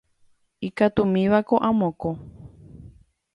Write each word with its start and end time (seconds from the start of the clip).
Ikatumívako 0.67 1.55
amokõ. 1.69 2.11